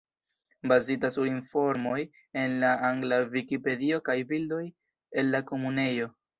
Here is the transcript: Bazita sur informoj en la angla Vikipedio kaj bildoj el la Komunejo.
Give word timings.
Bazita 0.69 1.11
sur 1.15 1.27
informoj 1.31 1.99
en 2.45 2.57
la 2.65 2.73
angla 2.89 3.21
Vikipedio 3.37 4.03
kaj 4.11 4.19
bildoj 4.35 4.65
el 5.21 5.33
la 5.37 5.47
Komunejo. 5.55 6.13